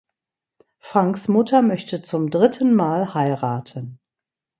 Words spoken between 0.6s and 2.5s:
Franks Mutter möchte zum